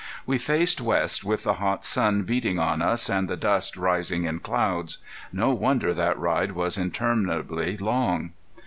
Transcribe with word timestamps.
We 0.25 0.39
faced 0.39 0.81
west 0.81 1.23
with 1.23 1.43
the 1.43 1.53
hot 1.61 1.85
sun 1.85 2.23
beating 2.23 2.57
on 2.57 2.81
us 2.81 3.07
and 3.07 3.27
the 3.29 3.37
dust 3.37 3.77
rising 3.77 4.23
in 4.23 4.39
clouds. 4.39 4.97
No 5.31 5.53
wonder 5.53 5.93
that 5.93 6.17
ride 6.17 6.53
was 6.53 6.75
interminably 6.79 7.77
long. 7.77 8.31